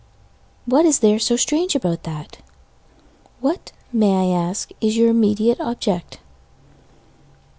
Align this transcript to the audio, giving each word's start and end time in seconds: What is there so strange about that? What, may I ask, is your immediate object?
What 0.65 0.83
is 0.87 0.97
there 0.97 1.19
so 1.19 1.35
strange 1.35 1.75
about 1.75 2.01
that? 2.05 2.39
What, 3.39 3.71
may 3.93 4.31
I 4.33 4.47
ask, 4.49 4.71
is 4.81 4.97
your 4.97 5.09
immediate 5.09 5.59
object? 5.61 6.17